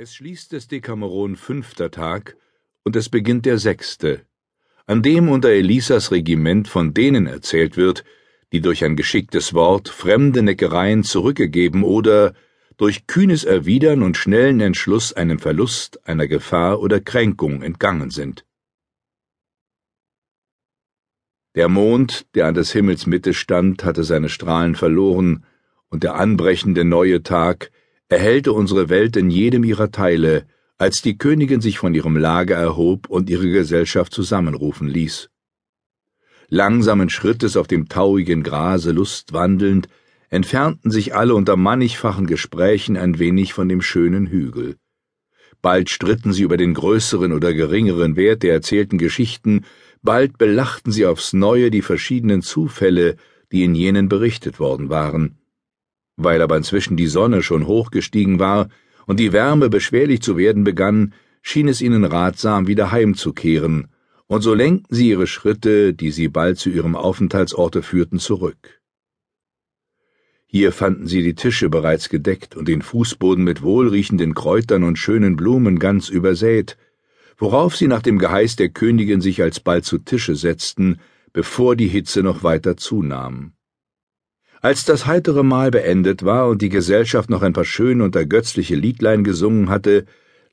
[0.00, 2.36] Es schließt des Dekameron fünfter Tag,
[2.84, 4.24] und es beginnt der sechste,
[4.86, 8.04] an dem unter Elisas Regiment von denen erzählt wird,
[8.52, 12.34] die durch ein geschicktes Wort fremde Neckereien zurückgegeben oder
[12.76, 18.46] durch kühnes Erwidern und schnellen Entschluss einem Verlust, einer Gefahr oder Kränkung entgangen sind.
[21.56, 25.44] Der Mond, der an des Himmels Mitte stand, hatte seine Strahlen verloren,
[25.88, 27.72] und der anbrechende neue Tag
[28.08, 30.46] erhellte unsere Welt in jedem ihrer Teile,
[30.78, 35.28] als die Königin sich von ihrem Lager erhob und ihre Gesellschaft zusammenrufen ließ.
[36.48, 39.88] Langsamen Schrittes auf dem tauigen Grase lustwandelnd,
[40.30, 44.76] entfernten sich alle unter mannigfachen Gesprächen ein wenig von dem schönen Hügel.
[45.60, 49.64] Bald stritten sie über den größeren oder geringeren Wert der erzählten Geschichten,
[50.02, 53.16] bald belachten sie aufs neue die verschiedenen Zufälle,
[53.50, 55.37] die in jenen berichtet worden waren.
[56.18, 58.68] Weil aber inzwischen die Sonne schon hochgestiegen war
[59.06, 63.86] und die Wärme beschwerlich zu werden begann, schien es ihnen ratsam, wieder heimzukehren,
[64.26, 68.80] und so lenkten sie ihre Schritte, die sie bald zu ihrem Aufenthaltsorte führten, zurück.
[70.44, 75.36] Hier fanden sie die Tische bereits gedeckt und den Fußboden mit wohlriechenden Kräutern und schönen
[75.36, 76.76] Blumen ganz übersät,
[77.36, 80.98] worauf sie nach dem Geheiß der Königin sich alsbald zu Tische setzten,
[81.32, 83.52] bevor die Hitze noch weiter zunahm.
[84.60, 88.74] Als das heitere Mahl beendet war und die Gesellschaft noch ein paar schöne und ergötzliche
[88.74, 90.04] Liedlein gesungen hatte,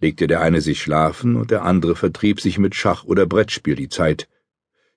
[0.00, 3.88] legte der eine sich schlafen und der andere vertrieb sich mit Schach oder Brettspiel die
[3.88, 4.28] Zeit.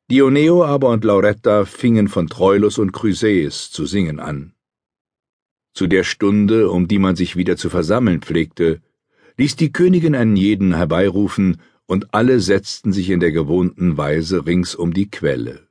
[0.09, 4.53] Dioneo aber und Lauretta fingen von Troilus und Chryseis zu singen an.
[5.73, 8.81] Zu der Stunde, um die man sich wieder zu versammeln pflegte,
[9.38, 14.73] ließ die Königin einen jeden herbeirufen, und alle setzten sich in der gewohnten Weise rings
[14.73, 15.64] um die Quelle.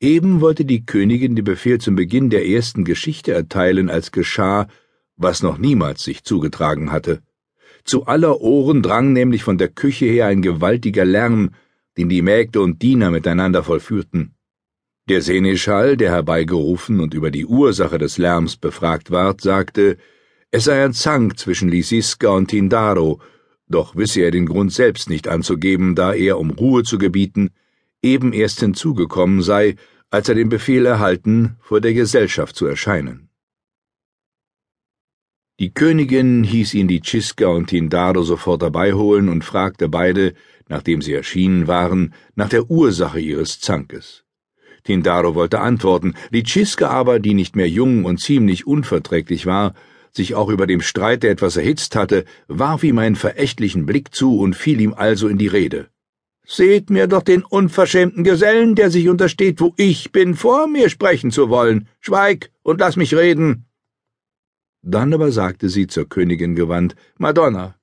[0.00, 4.68] Eben wollte die Königin den Befehl zum Beginn der ersten Geschichte erteilen, als geschah,
[5.16, 7.22] was noch niemals sich zugetragen hatte.
[7.84, 11.50] Zu aller Ohren drang nämlich von der Küche her ein gewaltiger Lärm,
[11.96, 14.34] den die Mägde und Diener miteinander vollführten.
[15.08, 19.96] Der Seneschall, der herbeigerufen und über die Ursache des Lärms befragt ward, sagte,
[20.50, 23.20] es sei ein Zank zwischen Lysiska und Tindaro,
[23.68, 27.50] doch wisse er den Grund selbst nicht anzugeben, da er, um Ruhe zu gebieten,
[28.06, 29.76] eben erst hinzugekommen sei,
[30.10, 33.28] als er den Befehl erhalten, vor der Gesellschaft zu erscheinen.
[35.58, 40.34] Die Königin hieß ihn die Ciska und Tindaro sofort herbeiholen und fragte beide,
[40.68, 44.24] nachdem sie erschienen waren, nach der Ursache ihres Zankes.
[44.84, 46.14] Tindaro wollte antworten,
[46.44, 49.74] Ciska aber, die nicht mehr jung und ziemlich unverträglich war,
[50.12, 54.38] sich auch über dem Streit, der etwas erhitzt hatte, warf ihm einen verächtlichen Blick zu
[54.38, 55.88] und fiel ihm also in die Rede.
[56.46, 61.32] Seht mir doch den unverschämten Gesellen, der sich untersteht, wo ich bin, vor mir sprechen
[61.32, 61.88] zu wollen.
[62.00, 63.66] Schweig und lass mich reden.
[64.82, 67.74] Dann aber sagte sie zur Königin gewandt, Madonna,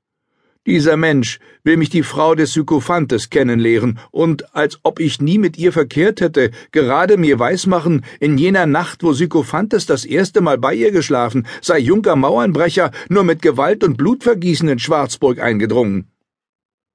[0.65, 5.57] dieser Mensch will mich die Frau des Sykophantes kennenlehren und, als ob ich nie mit
[5.57, 10.73] ihr verkehrt hätte, gerade mir weismachen, in jener Nacht, wo Sykophantes das erste Mal bei
[10.73, 16.07] ihr geschlafen, sei Junker Mauernbrecher nur mit Gewalt und Blutvergießen in Schwarzburg eingedrungen.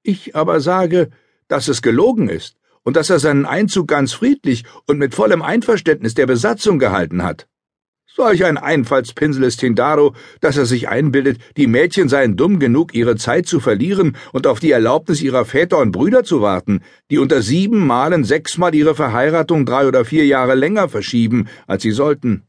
[0.03, 1.11] Ich aber sage,
[1.49, 6.15] dass es gelogen ist und dass er seinen Einzug ganz friedlich und mit vollem Einverständnis
[6.15, 7.49] der Besatzung gehalten hat.
[8.07, 13.15] Solch ein Einfallspinsel ist Tindaro, dass er sich einbildet, die Mädchen seien dumm genug, ihre
[13.15, 16.81] Zeit zu verlieren und auf die Erlaubnis ihrer Väter und Brüder zu warten,
[17.13, 21.93] die unter sieben Malen sechsmal ihre Verheiratung drei oder vier Jahre länger verschieben, als sie
[21.93, 22.43] sollten.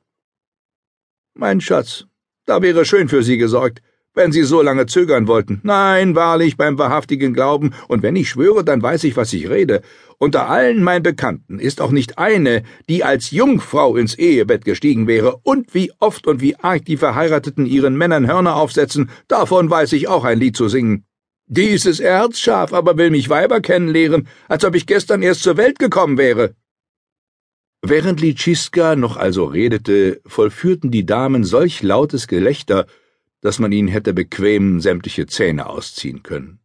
[1.36, 2.08] Mein Schatz,
[2.46, 3.84] da wäre schön für Sie gesorgt,
[4.14, 5.62] wenn Sie so lange zögern wollten.
[5.64, 9.82] Nein, wahrlich, beim wahrhaftigen Glauben, und wenn ich schwöre, dann weiß ich, was ich rede.
[10.18, 15.38] Unter allen meinen Bekannten ist auch nicht eine, die als Jungfrau ins Ehebett gestiegen wäre,
[15.44, 20.08] und wie oft und wie arg die Verheirateten ihren Männern Hörner aufsetzen, davon weiß ich
[20.08, 21.06] auch ein Lied zu singen.
[21.48, 26.18] Dieses Erzschaf aber will mich Weiber kennenlehren, als ob ich gestern erst zur Welt gekommen
[26.18, 26.54] wäre.
[27.82, 32.86] Während Litschiska noch also redete, vollführten die Damen solch lautes Gelächter,
[33.42, 36.60] dass man ihnen hätte bequem sämtliche Zähne ausziehen können.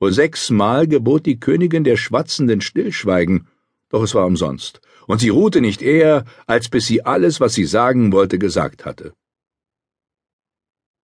[0.00, 3.48] Wohl sechsmal gebot die Königin der Schwatzenden Stillschweigen,
[3.88, 7.64] doch es war umsonst, und sie ruhte nicht eher, als bis sie alles, was sie
[7.64, 9.14] sagen wollte, gesagt hatte.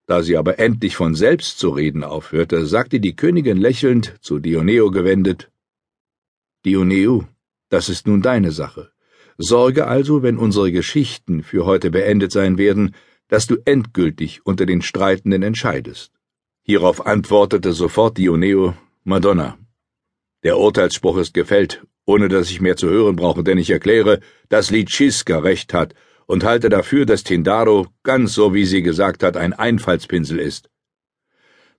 [0.06, 4.92] Da sie aber endlich von selbst zu reden aufhörte, sagte die Königin lächelnd, zu Dioneo
[4.92, 5.50] gewendet,
[6.66, 7.28] Dioneo,
[7.70, 8.92] das ist nun deine Sache.
[9.38, 12.96] Sorge also, wenn unsere Geschichten für heute beendet sein werden,
[13.28, 16.12] dass du endgültig unter den Streitenden entscheidest.
[16.64, 18.74] Hierauf antwortete sofort Dioneo,
[19.04, 19.58] Madonna.
[20.44, 24.72] Der Urteilsspruch ist gefällt, ohne dass ich mehr zu hören brauche, denn ich erkläre, dass
[24.72, 25.94] Litschiska recht hat
[26.26, 30.70] und halte dafür, dass Tindaro, ganz so wie sie gesagt hat, ein Einfallspinsel ist.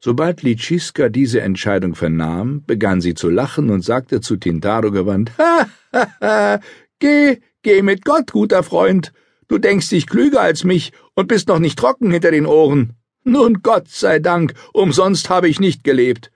[0.01, 5.67] Sobald Litschiska diese Entscheidung vernahm, begann sie zu lachen und sagte zu Tintaro gewandt, Ha,
[5.93, 6.61] ha, ha,
[6.99, 9.13] geh, geh mit Gott, guter Freund.
[9.49, 12.95] Du denkst dich klüger als mich und bist noch nicht trocken hinter den Ohren.
[13.25, 16.31] Nun Gott sei Dank, umsonst habe ich nicht gelebt.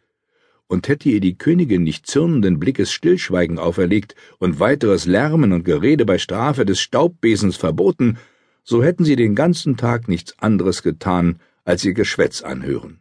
[0.67, 6.05] Und hätte ihr die Königin nicht zürnenden Blickes Stillschweigen auferlegt und weiteres Lärmen und Gerede
[6.05, 8.19] bei Strafe des Staubbesens verboten,
[8.65, 13.01] so hätten sie den ganzen Tag nichts anderes getan, als ihr Geschwätz anhören.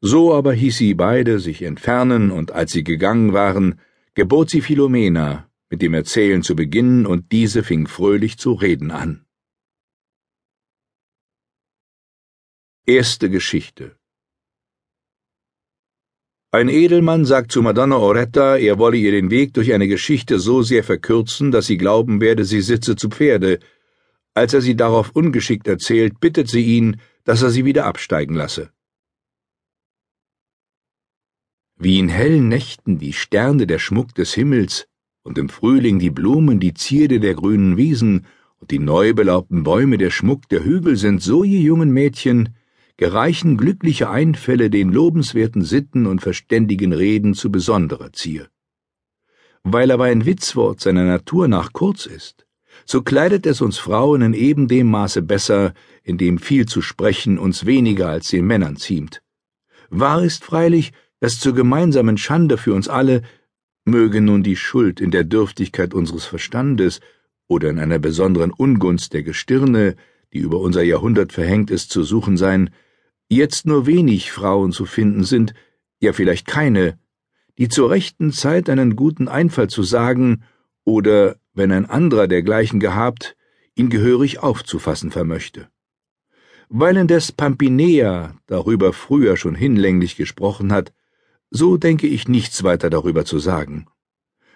[0.00, 3.80] So aber hieß sie beide sich entfernen, und als sie gegangen waren,
[4.14, 9.24] gebot sie Philomena, mit dem Erzählen zu beginnen, und diese fing fröhlich zu reden an.
[12.84, 13.96] Erste Geschichte
[16.50, 20.60] Ein Edelmann sagt zu Madonna Oretta, er wolle ihr den Weg durch eine Geschichte so
[20.60, 23.58] sehr verkürzen, dass sie glauben werde, sie sitze zu Pferde.
[24.34, 28.70] Als er sie darauf ungeschickt erzählt, bittet sie ihn, dass er sie wieder absteigen lasse.
[31.76, 34.86] Wie in hellen Nächten die Sterne der Schmuck des Himmels,
[35.22, 38.26] und im Frühling die Blumen die Zierde der grünen Wiesen
[38.58, 42.54] und die neu belaubten Bäume der Schmuck der Hügel sind so je jungen Mädchen,
[42.96, 48.48] gereichen glückliche Einfälle den lobenswerten Sitten und verständigen Reden zu besonderer Zier.
[49.64, 52.46] Weil aber ein Witzwort seiner Natur nach kurz ist,
[52.84, 57.38] so kleidet es uns Frauen in eben dem Maße besser, in dem viel zu sprechen
[57.38, 59.22] uns weniger als den Männern ziemt.
[59.90, 63.22] Wahr ist freilich, dass zur gemeinsamen Schande für uns alle
[63.84, 67.00] Möge nun die Schuld in der Dürftigkeit unseres Verstandes
[67.48, 69.96] oder in einer besonderen Ungunst der Gestirne,
[70.32, 72.70] die über unser Jahrhundert verhängt ist, zu suchen sein,
[73.28, 75.54] jetzt nur wenig Frauen zu finden sind,
[76.00, 76.98] ja vielleicht keine,
[77.58, 80.42] die zur rechten Zeit einen guten Einfall zu sagen
[80.84, 83.36] oder, wenn ein anderer dergleichen gehabt,
[83.74, 85.68] ihn gehörig aufzufassen vermöchte.
[86.68, 90.92] Weil indes Pampinea darüber früher schon hinlänglich gesprochen hat,
[91.52, 93.86] so denke ich nichts weiter darüber zu sagen.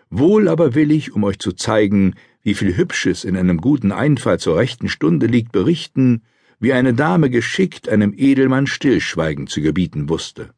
[0.09, 4.39] Wohl aber will ich, um euch zu zeigen, wie viel Hübsches in einem guten Einfall
[4.39, 6.23] zur rechten Stunde liegt, berichten,
[6.59, 10.51] wie eine Dame geschickt einem Edelmann Stillschweigen zu gebieten wusste.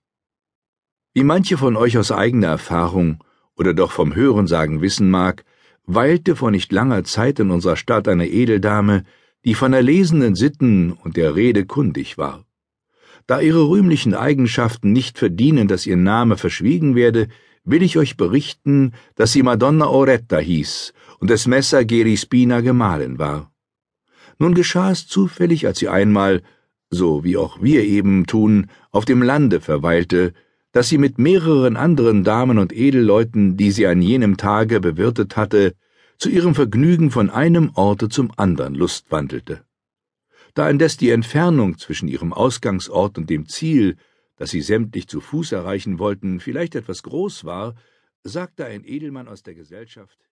[1.12, 3.24] Wie manche von euch aus eigener Erfahrung
[3.56, 5.44] oder doch vom Hörensagen wissen mag,
[5.86, 9.04] weilte vor nicht langer Zeit in unserer Stadt eine Edeldame,
[9.44, 12.44] die von erlesenen Sitten und der Rede kundig war.
[13.28, 17.28] Da ihre rühmlichen Eigenschaften nicht verdienen, dass ihr Name verschwiegen werde,
[17.62, 23.52] will ich euch berichten, dass sie Madonna Oretta hieß und des Messer Gerispina Gemahlin war.
[24.38, 26.40] Nun geschah es zufällig, als sie einmal,
[26.88, 30.32] so wie auch wir eben tun, auf dem Lande verweilte,
[30.72, 35.74] dass sie mit mehreren anderen Damen und Edelleuten, die sie an jenem Tage bewirtet hatte,
[36.16, 39.67] zu ihrem Vergnügen von einem Orte zum andern lustwandelte.
[40.54, 43.96] Da indes die Entfernung zwischen ihrem Ausgangsort und dem Ziel,
[44.36, 47.74] das sie sämtlich zu Fuß erreichen wollten, vielleicht etwas groß war,
[48.22, 50.18] sagte ein Edelmann aus der Gesellschaft